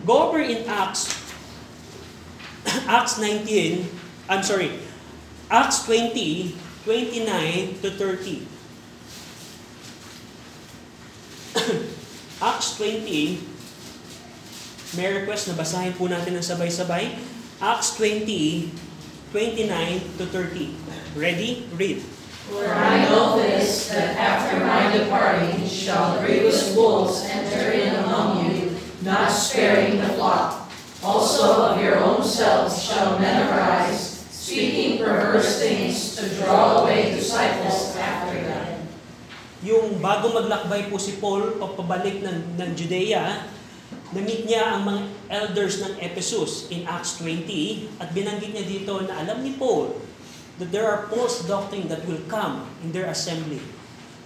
[0.03, 1.15] Go over in Acts,
[2.87, 3.87] Acts 19,
[4.27, 4.83] I'm sorry,
[5.47, 8.47] Acts 20, 29 to 30.
[12.43, 13.52] Acts 20,
[14.93, 17.17] may request na basahin po natin ng sabay-sabay.
[17.57, 18.69] Acts 20,
[19.33, 21.17] 29 to 30.
[21.17, 21.65] Ready?
[21.73, 22.01] Read.
[22.51, 28.75] For I know this, that after my departing shall grievous wolves enter in among you,
[29.01, 30.69] not sparing the flock.
[31.01, 37.95] Also of your own selves shall men arise, speaking perverse things to draw away disciples
[37.95, 38.87] after them.
[39.63, 43.47] Yung bago maglakbay po si Paul pabalik ng, ng Judea,
[44.13, 49.23] na-meet niya ang mga elders ng Ephesus in Acts 20 at binanggit niya dito na
[49.23, 49.95] alam ni Paul
[50.61, 53.61] that there are false doctrine that will come in their assembly.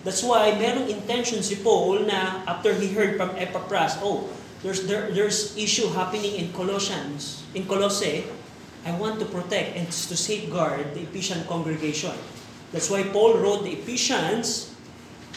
[0.04, 4.28] That's why merong intention si Paul na after he heard from Epaphras, oh,
[4.64, 8.28] there's there, there's issue happening in Colossians, in Colossae,
[8.88, 12.16] I want to protect and to safeguard the Ephesian congregation.
[12.72, 14.72] That's why Paul wrote the Ephesians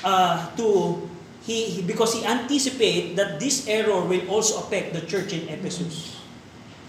[0.03, 1.03] uh, to
[1.45, 6.21] he, because he anticipate that this error will also affect the church in Ephesus.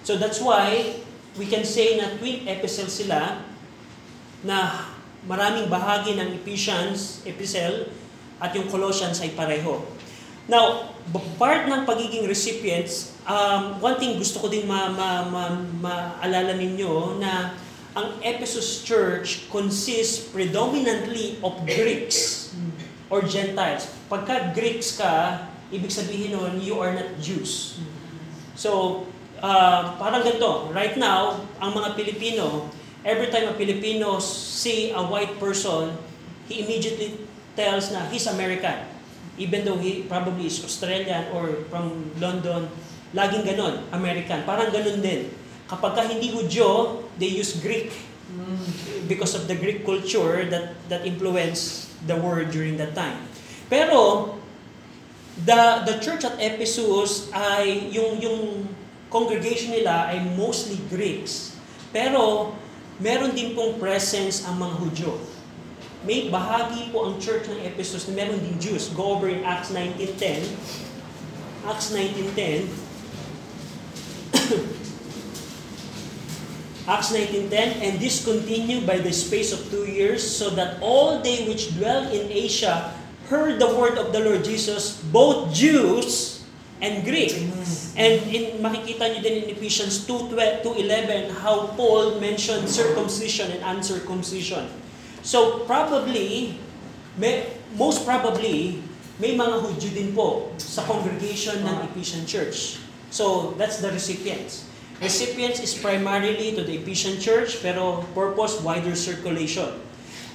[0.04, 0.96] So that's why
[1.38, 3.40] we can say na twin epistles sila
[4.44, 4.90] na
[5.24, 7.88] maraming bahagi ng Ephesians epistle
[8.42, 9.80] at yung Colossians ay pareho.
[10.50, 10.98] Now,
[11.38, 15.44] part ng pagiging recipients, um, one thing gusto ko din ma, ma, ma,
[15.80, 17.54] maalala ninyo na
[17.94, 22.52] ang Ephesus church consists predominantly of Greeks
[23.12, 23.92] or Gentiles.
[24.08, 27.78] Pagka Greeks ka, ibig sabihin nun, you are not Jews.
[28.56, 29.04] So,
[29.44, 32.72] uh, parang ganito, right now, ang mga Pilipino,
[33.04, 35.92] every time a Filipino see a white person,
[36.48, 37.20] he immediately
[37.60, 38.88] tells na he's American.
[39.36, 42.72] Even though he probably is Australian or from London,
[43.12, 44.44] laging ganon, American.
[44.48, 45.32] Parang ganon din.
[45.68, 47.92] Kapag ka hindi Hudyo, they use Greek
[49.08, 53.18] because of the Greek culture that that influenced the word during that time.
[53.70, 54.36] Pero
[55.46, 58.68] the the church at Ephesus ay yung yung
[59.12, 61.56] congregation nila ay mostly Greeks.
[61.92, 62.56] Pero
[63.02, 65.14] meron din pong presence ang mga Hudyo.
[66.02, 68.90] May bahagi po ang church ng Ephesus na meron din Jews.
[68.98, 70.50] Go over in Acts 19.10.
[71.70, 72.66] Acts 19.10.
[76.88, 81.46] Acts 19.10, And this continued by the space of two years, so that all they
[81.46, 82.94] which dwell in Asia
[83.30, 86.42] heard the word of the Lord Jesus, both Jews
[86.82, 87.38] and Greek.
[87.94, 94.66] And in, makikita nyo din in Ephesians 2.11 how Paul mentioned circumcision and uncircumcision.
[95.22, 96.58] So probably,
[97.16, 97.46] may,
[97.78, 98.82] most probably,
[99.22, 102.82] may mga Hudyo din po sa congregation ng Ephesian Church.
[103.14, 104.71] So that's the recipients.
[105.02, 109.82] Recipients is primarily to the Ephesian Church pero purpose wider circulation.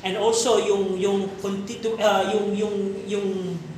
[0.02, 1.30] And also yung yung
[2.02, 2.76] uh, yung yung
[3.06, 3.28] yung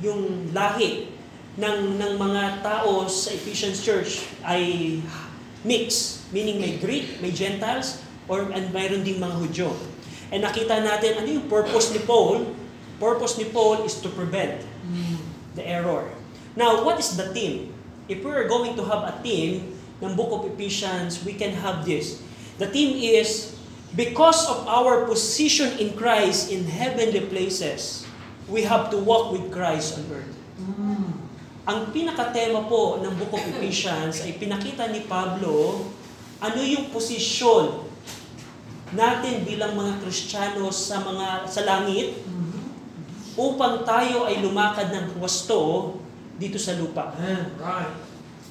[0.01, 1.13] yung lahi
[1.61, 4.97] ng ng mga tao sa Ephesian Church ay
[5.61, 9.69] mix, meaning may Greek, may Gentiles, or and mayroon ding mga Hudyo.
[10.33, 12.49] And nakita natin ano yung purpose ni Paul?
[12.97, 14.65] Purpose ni Paul is to prevent
[15.53, 16.09] the error.
[16.57, 17.77] Now, what is the theme?
[18.09, 21.83] If we are going to have a theme ng Book of Ephesians, we can have
[21.83, 22.23] this.
[22.59, 23.55] The theme is,
[23.95, 28.07] because of our position in Christ in heavenly places,
[28.47, 30.35] we have to walk with Christ on earth.
[31.69, 35.85] Ang pinakatema po ng Book of Ephesians ay pinakita ni Pablo
[36.39, 37.83] ano yung posisyon
[38.95, 42.25] natin bilang mga Kristiyano sa mga sa langit
[43.37, 45.93] upang tayo ay lumakad ng wasto
[46.39, 47.13] dito sa lupa.
[47.59, 48.08] Right.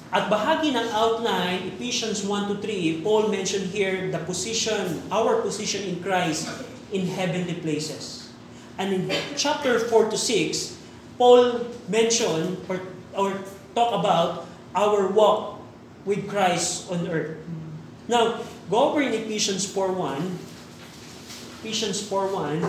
[0.09, 5.85] At bahagi ng outline, Ephesians 1 to 3, Paul mentioned here the position, our position
[5.85, 6.49] in Christ
[6.89, 8.33] in heavenly places.
[8.81, 9.01] And in
[9.37, 10.81] chapter 4 to 6,
[11.21, 12.81] Paul mentioned or,
[13.13, 13.37] or
[13.77, 15.61] talk about our walk
[16.09, 17.37] with Christ on earth.
[18.09, 20.25] Now, go over in Ephesians 4.1.
[21.61, 22.65] Ephesians 4.1.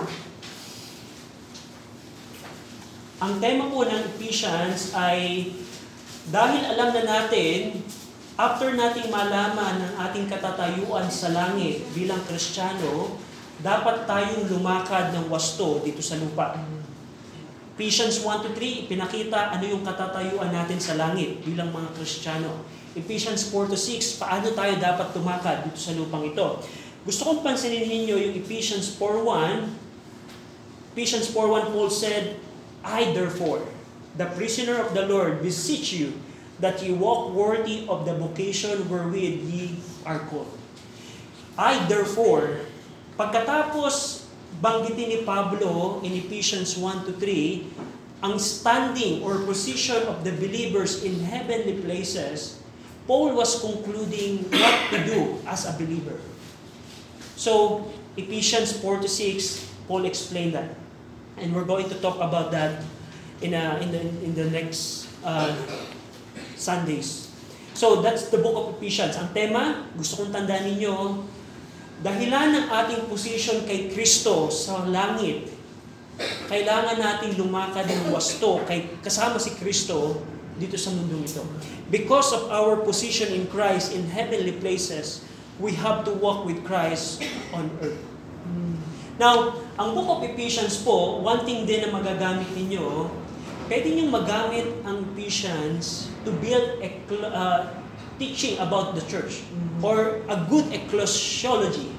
[3.24, 5.48] Ang tema po ng Ephesians ay
[6.30, 7.82] dahil alam na natin,
[8.38, 13.18] after nating malaman ang ating katatayuan sa langit bilang Kristiyano,
[13.60, 16.54] dapat tayong lumakad ng wasto dito sa lupa.
[17.74, 22.62] Ephesians 1 to 3, pinakita ano yung katatayuan natin sa langit bilang mga Kristiyano.
[22.94, 26.62] Ephesians 4 to 6, paano tayo dapat tumakad dito sa lupang ito.
[27.02, 29.66] Gusto kong pansinin ninyo yung Ephesians 4.1.
[30.94, 32.38] Ephesians 4.1, Paul said,
[32.84, 33.64] I therefore,
[34.20, 36.12] the prisoner of the Lord, beseech you
[36.60, 40.52] that ye walk worthy of the vocation wherewith ye are called.
[41.56, 42.68] I therefore,
[43.16, 44.28] pagkatapos
[44.60, 51.00] banggitin ni Pablo in Ephesians 1 to 3, ang standing or position of the believers
[51.00, 52.60] in heavenly places,
[53.08, 56.20] Paul was concluding what to do as a believer.
[57.40, 57.88] So,
[58.20, 60.76] Ephesians 4 to 6, Paul explained that.
[61.40, 62.84] And we're going to talk about that
[63.40, 65.52] in, a, in, the, in the next uh,
[66.56, 67.32] Sundays.
[67.74, 69.16] So, that's the book of Ephesians.
[69.16, 71.24] Ang tema, gusto kong tandaan ninyo,
[72.04, 75.48] dahilan ng ating position kay Kristo sa langit,
[76.52, 80.20] kailangan nating lumakad ng wasto kay, kasama si Kristo
[80.60, 81.40] dito sa mundong ito.
[81.88, 85.24] Because of our position in Christ in heavenly places,
[85.56, 87.24] we have to walk with Christ
[87.56, 87.96] on earth.
[89.20, 93.12] Now, ang book of Ephesians po, one thing din na magagamit ninyo,
[93.70, 96.90] pwede niyong magamit ang Ephesians to build a
[97.30, 97.70] uh,
[98.18, 99.46] teaching about the church
[99.78, 101.94] or a good ecclesiology.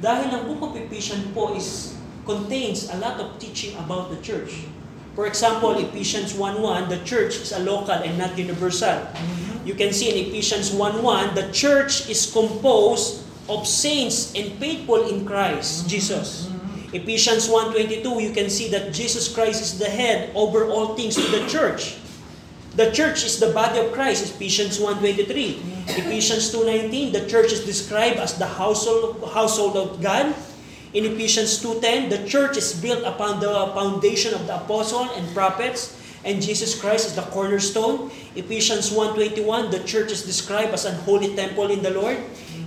[0.00, 4.64] Dahil ang book of Ephesians po is contains a lot of teaching about the church.
[5.12, 9.04] For example, Ephesians 1.1, the church is a local and not universal.
[9.68, 15.26] You can see in Ephesians 1.1, the church is composed of saints and faithful in
[15.26, 16.49] Christ, Jesus.
[16.92, 21.22] Ephesians 1.22, you can see that Jesus Christ is the head over all things to
[21.30, 21.96] the church.
[22.74, 25.86] The church is the body of Christ, Ephesians 1.23.
[25.86, 30.34] Ephesians 2.19, the church is described as the household, household of God.
[30.92, 35.99] In Ephesians 2.10, the church is built upon the foundation of the apostle and prophets,
[36.24, 38.10] and Jesus Christ is the cornerstone.
[38.36, 42.18] Ephesians 1.21, the church is described as an holy temple in the Lord.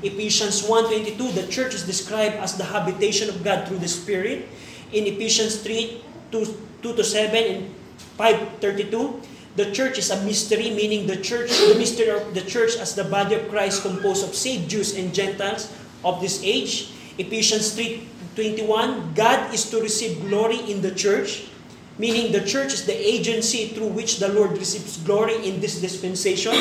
[0.01, 4.49] Ephesians 1.22, the church is described as the habitation of God through the Spirit.
[4.91, 6.45] In Ephesians 3, 2,
[6.81, 7.75] 2 to 7 and
[8.17, 9.23] 5.32,
[9.55, 13.05] the church is a mystery, meaning the church, the mystery of the church as the
[13.05, 15.71] body of Christ composed of saved Jews and Gentiles
[16.03, 16.89] of this age.
[17.17, 21.52] Ephesians 3.21, God is to receive glory in the church.
[21.97, 26.53] Meaning the church is the agency through which the Lord receives glory in this dispensation.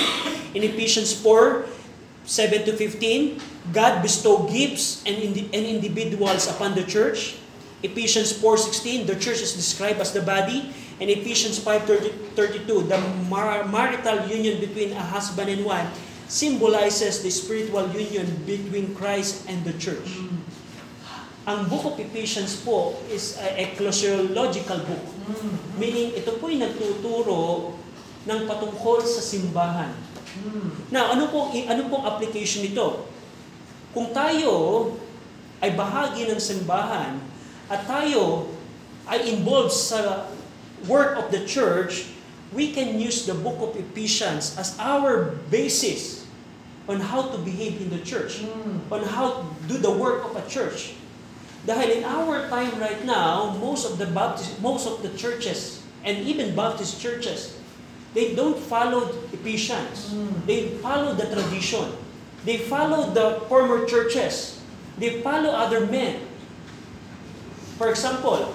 [0.54, 1.64] In Ephesians 4,
[2.24, 3.40] 7 to 15,
[3.72, 7.36] God bestow gifts and, indi- and individuals upon the church.
[7.82, 10.70] Ephesians 4.16, the church is described as the body.
[11.00, 15.90] And Ephesians 5.32, the mar- marital union between a husband and wife
[16.28, 20.06] symbolizes the spiritual union between Christ and the church.
[21.42, 25.04] Ang book of Ephesians po is a ecclesiological book.
[25.74, 27.74] Meaning, ito po yung nagtuturo
[28.30, 29.90] ng patungkol sa simbahan.
[30.94, 33.10] Now, ano pong, ano pong application nito?
[33.90, 34.94] Kung tayo
[35.58, 37.18] ay bahagi ng simbahan
[37.66, 38.46] at tayo
[39.10, 40.30] ay involved sa
[40.86, 42.06] work of the church,
[42.54, 46.22] we can use the book of Ephesians as our basis
[46.86, 48.46] on how to behave in the church,
[48.94, 51.01] on how to do the work of a church.
[51.62, 56.18] Dahil in our time right now, most of the Baptist, most of the churches, and
[56.26, 57.54] even Baptist churches,
[58.18, 60.10] they don't follow Ephesians.
[60.44, 61.94] They follow the tradition.
[62.42, 64.58] They follow the former churches.
[64.98, 66.26] They follow other men.
[67.78, 68.52] For example,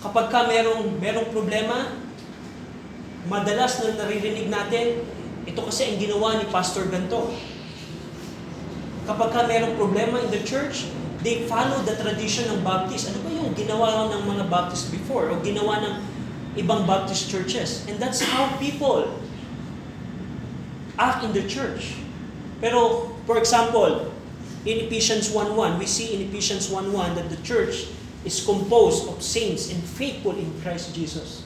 [0.00, 1.92] kapag ka merong, merong problema,
[3.28, 5.04] madalas na naririnig natin,
[5.44, 7.30] ito kasi ang ginawa ni Pastor Ganto.
[9.06, 10.90] Kapag ka merong problema in the church,
[11.26, 13.10] they follow the tradition ng Baptist.
[13.10, 15.94] Ano ba yung ginawa ng mga Baptist before o ginawa ng
[16.54, 17.82] ibang Baptist churches?
[17.90, 19.10] And that's how people
[20.94, 21.98] act in the church.
[22.62, 24.14] Pero, for example,
[24.62, 27.90] in Ephesians 1.1, we see in Ephesians 1.1 that the church
[28.22, 31.42] is composed of saints and faithful in Christ Jesus.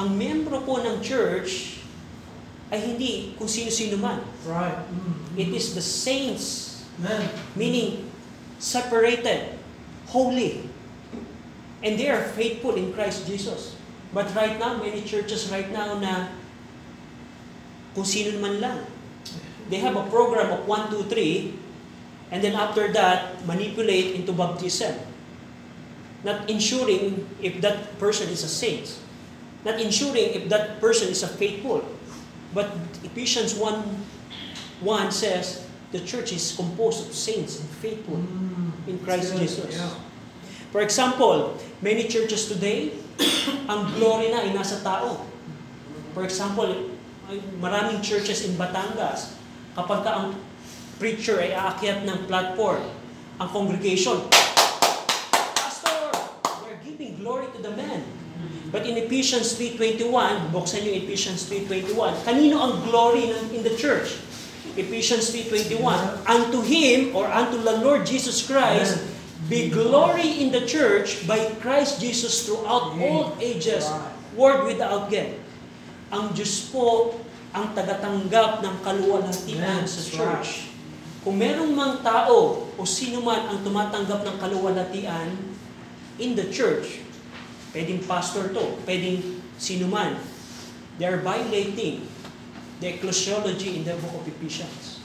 [0.00, 1.84] Ang membro po ng church
[2.72, 4.24] ay hindi kung sino-sino man.
[4.48, 4.80] Right.
[5.36, 7.28] It is the saints, Amen.
[7.52, 8.11] meaning
[8.62, 9.58] separated,
[10.06, 10.70] holy,
[11.82, 13.74] and they are faithful in Christ Jesus.
[14.14, 16.30] But right now, many churches right now na
[17.98, 18.80] kung sino man lang.
[19.66, 21.58] They have a program of 1, 2, 3,
[22.30, 24.94] and then after that, manipulate into baptism.
[26.22, 28.94] Not ensuring if that person is a saint.
[29.66, 31.82] Not ensuring if that person is a faithful.
[32.54, 32.70] But
[33.02, 35.61] Ephesians 1, 1 says,
[35.92, 38.16] the church is composed of saints and faithful
[38.88, 39.76] in Christ Jesus.
[39.76, 39.92] Yeah.
[40.72, 42.96] For example, many churches today,
[43.70, 45.20] ang glory na ay nasa tao.
[46.16, 46.96] For example,
[47.60, 49.36] maraming churches in Batangas,
[49.76, 50.28] kapag ka ang
[50.96, 52.80] preacher ay aakyat ng platform,
[53.36, 54.16] ang congregation,
[55.60, 56.08] Pastor,
[56.64, 58.00] we're giving glory to the man.
[58.72, 60.08] But in Ephesians 3.21,
[60.48, 64.16] buksan niyo Ephesians 3.21, kanino ang glory in the church?
[64.72, 69.04] Ephesians 3.21, Unto Him, or unto the Lord Jesus Christ,
[69.52, 73.84] be glory in the church by Christ Jesus throughout all ages,
[74.32, 75.36] world without end.
[76.08, 77.20] Ang Diyos po
[77.52, 80.72] ang tagatanggap ng kaluwalhatian sa church.
[81.20, 85.36] Kung merong mang tao o sino man ang tumatanggap ng kaluwalhatian
[86.16, 87.04] in the church,
[87.76, 89.20] pwedeng pastor to, pwedeng
[89.60, 90.16] sino man,
[90.96, 92.08] they are violating
[92.82, 94.98] the ecclesiology in the book of Ephesians.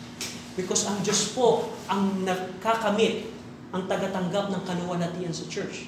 [0.57, 3.29] Because ang Diyos po ang nakakamit,
[3.69, 5.85] ang tagatanggap ng kaluwalhatian sa church.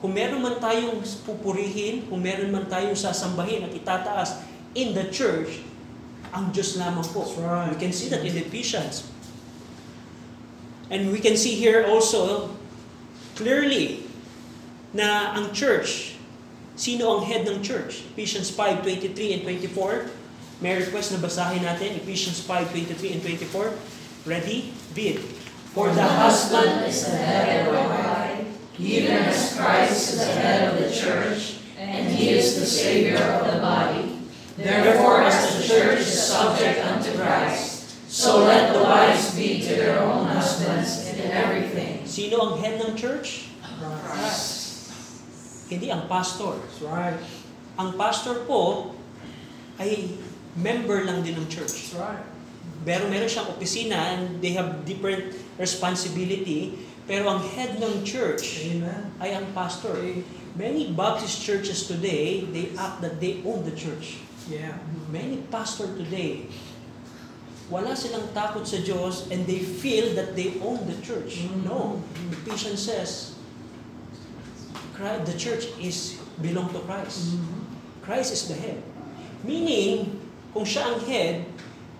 [0.00, 4.40] Kung meron man tayong pupurihin, kung meron man tayong sasambahin at itataas
[4.72, 5.60] in the church,
[6.32, 7.28] ang Diyos lamang po.
[7.28, 7.68] That's right.
[7.68, 9.04] We can see that in Ephesians.
[10.88, 12.48] And we can see here also
[13.36, 14.08] clearly
[14.96, 16.16] na ang church,
[16.74, 18.08] sino ang head ng church?
[18.16, 20.19] Ephesians 5:23 and 24.
[20.60, 23.72] May request na basahin natin Ephesians 5:23 and 24.
[24.28, 24.76] Ready?
[24.92, 25.24] Read.
[25.72, 28.44] For the husband is the head of the wife,
[28.76, 33.48] even as Christ is the head of the church, and he is the Savior of
[33.48, 34.20] the body.
[34.60, 40.04] Therefore, as the church is subject unto Christ, so let the wives be to their
[40.04, 42.04] own husbands in everything.
[42.04, 43.48] Sino ang head ng church?
[43.80, 44.92] Christ.
[45.72, 46.60] Hindi ang pastor.
[46.60, 47.16] That's right.
[47.78, 48.92] Ang pastor po
[49.80, 50.18] ay
[50.60, 51.92] member lang din ng church.
[51.92, 52.24] That's right.
[52.80, 56.80] Pero meron siyang opisina and they have different responsibility.
[57.04, 59.12] Pero ang head ng church Amen.
[59.20, 59.98] ay ang pastor.
[60.56, 64.20] Many Baptist churches today, they act that they own the church.
[64.48, 64.78] Yeah.
[65.12, 66.48] Many pastor today,
[67.70, 71.46] wala silang takot sa Diyos and they feel that they own the church.
[71.46, 71.68] Mm.
[71.68, 72.02] No.
[72.42, 73.38] Ephesians says,
[74.96, 77.38] Christ, the church is belong to Christ.
[78.02, 78.82] Christ is the head.
[79.46, 80.19] Meaning,
[80.52, 81.46] kung siya ang head,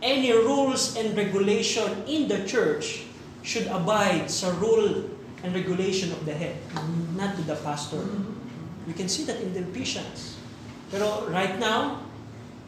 [0.02, 3.06] any rules and regulation in the church
[3.42, 5.08] should abide sa rule
[5.42, 6.56] and regulation of the head,
[7.16, 8.04] not to the pastor.
[8.86, 10.36] We can see that in the Ephesians.
[10.90, 12.04] Pero right now,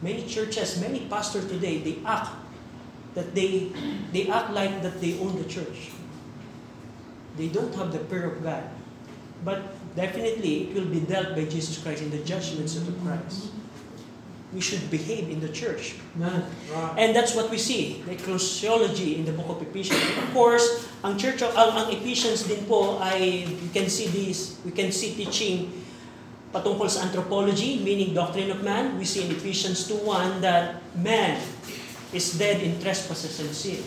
[0.01, 2.31] many churches, many pastors today, they act
[3.13, 3.69] that they
[4.09, 5.93] they act like that they own the church.
[7.37, 8.63] They don't have the fear of God.
[9.43, 13.51] But definitely, it will be dealt by Jesus Christ in the judgments of the Christ.
[14.53, 15.97] We should behave in the church.
[16.13, 16.45] Amen.
[16.93, 19.97] And that's what we see, the ecclesiology in the book of Ephesians.
[19.97, 24.61] Of course, ang church of ang, ang Ephesians din po ay you can see this,
[24.61, 25.73] we can see teaching
[26.53, 28.93] patungkol sa anthropology, meaning doctrine of man.
[29.01, 31.41] We see in Ephesians 2:1 that man
[32.13, 33.81] is dead in trespasses and sin.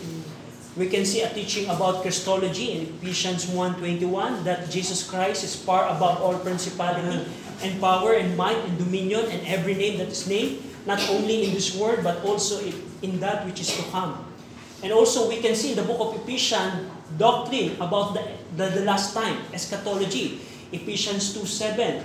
[0.75, 5.87] We can see a teaching about Christology in Ephesians 1:21 that Jesus Christ is far
[5.89, 7.25] above all principality
[7.61, 11.53] and power and might and dominion and every name that is named, not only in
[11.53, 12.61] this world but also
[13.01, 14.25] in, that which is to come.
[14.83, 18.23] And also we can see in the book of Ephesians doctrine about the,
[18.55, 20.41] the, the last time, eschatology.
[20.71, 22.03] Ephesians 2:7.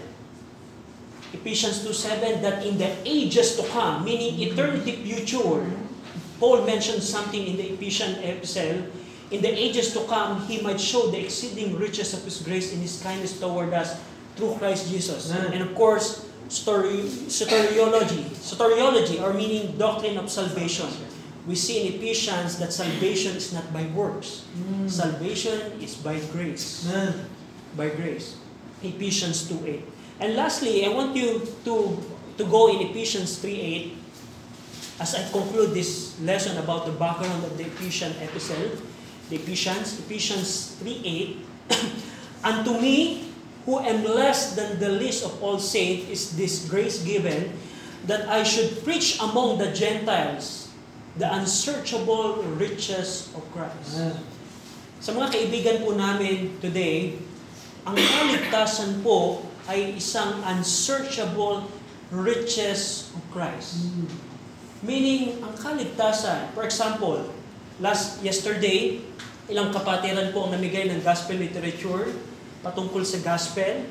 [1.32, 5.66] Ephesians 2:7 that in the ages to come, meaning eternity future,
[6.38, 8.86] Paul mentioned something in the Ephesian epistle,
[9.32, 12.80] in the ages to come, he might show the exceeding riches of his grace in
[12.84, 13.96] his kindness toward us
[14.36, 15.30] through Christ Jesus.
[15.32, 15.52] Amen.
[15.52, 20.88] And of course, story, soteriology, soteriology, or meaning doctrine of salvation.
[21.46, 24.46] We see in Ephesians that salvation is not by works.
[24.54, 24.88] Mm.
[24.88, 26.86] Salvation is by grace.
[26.86, 27.26] Amen.
[27.76, 28.36] By grace.
[28.82, 29.82] Ephesians 2.8.
[30.20, 31.98] And lastly, I want you to,
[32.38, 33.96] to go in Ephesians 3.8
[35.00, 38.78] as I conclude this lesson about the background of the Ephesian epistle,
[39.30, 41.42] the Ephesians, Ephesians 3.8,
[42.44, 43.31] Unto me,
[43.64, 47.54] who am less than the least of all saints, is this grace given,
[48.06, 50.70] that I should preach among the Gentiles
[51.14, 54.00] the unsearchable riches of Christ.
[54.00, 54.18] Amen.
[55.02, 57.18] Sa mga kaibigan po namin today,
[57.82, 61.66] ang kaligtasan po ay isang unsearchable
[62.10, 63.86] riches of Christ.
[63.86, 64.08] Mm.
[64.82, 67.30] Meaning, ang kaligtasan, for example,
[67.78, 69.02] last yesterday,
[69.46, 72.10] ilang kapatiran po ang namigay ng gospel literature
[72.62, 73.86] patungkol sa gospel.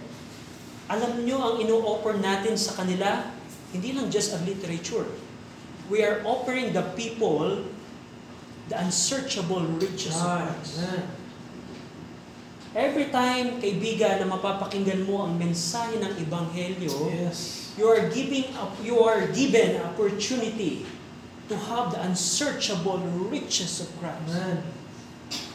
[0.91, 3.31] Alam nyo, ang ino-offer natin sa kanila,
[3.71, 5.07] hindi lang just a literature.
[5.87, 7.67] We are offering the people
[8.71, 10.47] the unsearchable riches of.
[10.47, 10.79] Christ.
[12.71, 17.67] Every time, kaibigan, na mapapakinggan mo ang mensahe ng Ebanghelyo, Yes.
[17.75, 20.87] you are giving up, you are given an opportunity
[21.51, 24.23] to have the unsearchable riches of Christ.
[24.31, 24.63] Amen.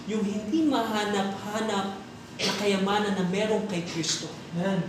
[0.04, 2.05] Yung hindi mahanap-hanap
[2.37, 4.28] na kayamanan na meron kay Kristo.
[4.57, 4.84] Amen.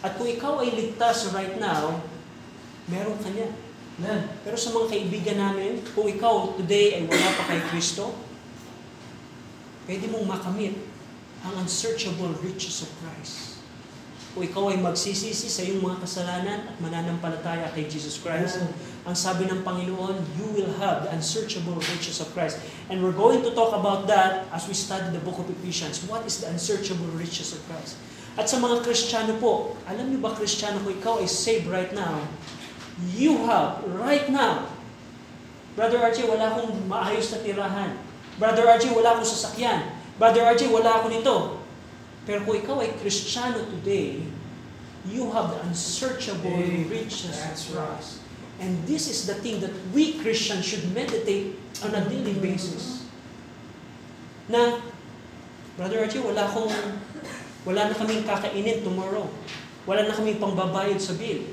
[0.00, 2.00] At kung ikaw ay ligtas right now,
[2.88, 3.50] meron ka niya.
[3.98, 4.30] Amen.
[4.46, 8.14] Pero sa mga kaibigan namin, kung ikaw today ay wala pa kay Kristo,
[9.90, 10.76] pwede mong makamit
[11.42, 13.47] ang unsearchable riches of Christ.
[14.36, 18.76] Kung ikaw ay magsisisi sa iyong mga kasalanan at mananampalataya kay Jesus Christ, Amen.
[19.08, 22.60] ang sabi ng Panginoon, you will have the unsearchable riches of Christ.
[22.92, 26.04] And we're going to talk about that as we study the book of Ephesians.
[26.04, 27.96] What is the unsearchable riches of Christ?
[28.38, 32.22] At sa mga Kristiyano po, alam niyo ba Kristiyano kung ikaw ay saved right now,
[33.18, 34.70] you have right now,
[35.74, 37.98] Brother RJ, wala akong maayos na tirahan.
[38.38, 39.90] Brother RJ, wala akong sasakyan.
[40.18, 41.57] Brother RJ, wala ako nito.
[42.28, 44.20] Pero kung ikaw ay Kristiyano today,
[45.08, 47.96] you have the unsearchable Hey, riches of right.
[47.96, 48.20] Christ.
[48.60, 53.08] And this is the thing that we Christians should meditate on a daily basis.
[54.44, 54.76] Na,
[55.80, 56.68] Brother RJ, wala akong,
[57.64, 59.24] wala na kaming kakainin tomorrow.
[59.88, 61.48] Wala na kaming pangbabayad sa bill.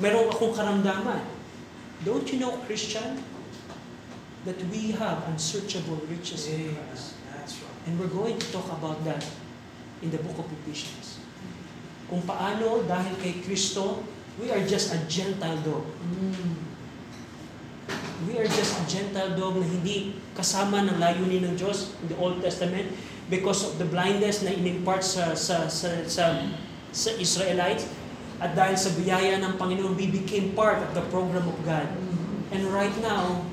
[0.00, 1.20] Meron akong karamdaman.
[2.00, 3.20] Don't you know, Christian,
[4.48, 6.72] that we have unsearchable riches in.
[6.72, 7.12] Christ?
[7.28, 7.76] That's right.
[7.84, 9.20] And we're going to talk about that
[10.02, 11.22] in the book of Ephesians.
[12.10, 14.04] Kung paano, dahil kay Kristo,
[14.40, 15.84] we are just a Gentile dog.
[18.24, 22.18] We are just a Gentile dog na hindi kasama ng layunin ng Diyos in the
[22.18, 22.88] Old Testament
[23.28, 26.24] because of the blindness na inimpart sa, sa, sa, sa,
[26.92, 27.88] sa Israelites.
[28.42, 31.86] At dahil sa biyaya ng Panginoon, we became part of the program of God.
[32.52, 33.46] And right now,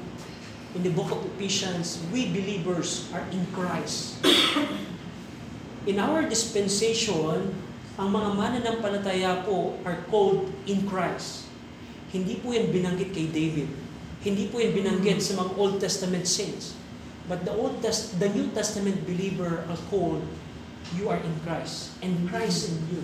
[0.75, 4.19] in the book of Ephesians, we believers are in Christ.
[5.89, 7.57] In our dispensation,
[7.97, 11.49] ang mga mananampalataya po are called in Christ.
[12.13, 13.65] Hindi po yan binanggit kay David.
[14.21, 16.77] Hindi po yan binanggit sa mga Old Testament saints.
[17.25, 20.21] But the Old Test, the New Testament believer are called,
[20.93, 23.01] you are in Christ, and Christ in you.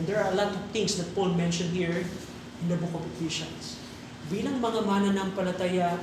[0.00, 3.04] And there are a lot of things that Paul mentioned here in the book of
[3.16, 3.76] Ephesians.
[4.32, 6.00] Bilang mga mananampalataya,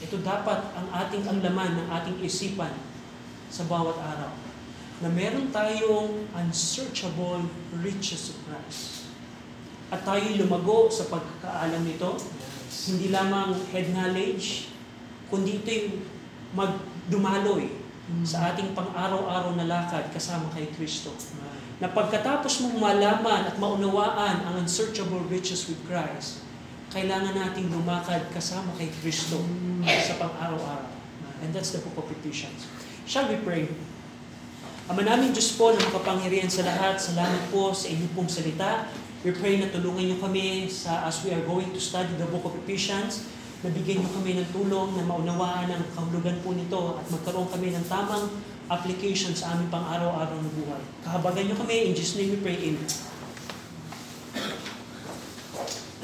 [0.00, 2.72] ito dapat ang ating ang laman ng ating isipan
[3.52, 4.49] sa bawat araw.
[5.00, 7.48] Na meron tayong unsearchable
[7.80, 9.00] riches of Christ.
[9.90, 12.14] at tayo'y lumago sa pagkakaalam nito.
[12.86, 14.70] Hindi lamang head knowledge,
[15.26, 15.98] kundi ito'y
[16.54, 17.74] magdumaloy
[18.22, 21.10] sa ating pang-araw-araw na lakad kasama kay Kristo.
[21.82, 26.46] Na pagkatapos mong malaman at maunawaan ang unsearchable riches with Christ,
[26.94, 29.42] kailangan nating lumakad kasama kay Kristo
[29.82, 30.90] sa pang-araw-araw.
[31.42, 32.70] And that's the book of Ephesians.
[33.10, 33.66] Shall we pray?
[34.90, 38.90] Ama namin Diyos po na makapangyarihan sa lahat, salamat po sa inyong pong salita.
[39.22, 42.42] We pray na tulungan niyo kami sa as we are going to study the book
[42.42, 43.22] of Ephesians,
[43.62, 47.86] nabigyan niyo kami ng tulong na maunawaan ang kahulugan po nito at magkaroon kami ng
[47.86, 48.34] tamang
[48.66, 50.82] application sa aming pang-araw-araw na buhay.
[51.06, 52.90] Kahabagan niyo kami, in Jesus' name we pray, Amen.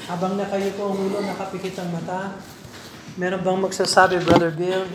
[0.07, 2.39] Habang na kayo po umulo, nakapikit ang mata,
[3.19, 4.87] meron bang magsasabi, Brother Bill,